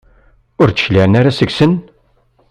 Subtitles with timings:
[0.61, 1.73] Ur d-cliɛen ara seg-sen?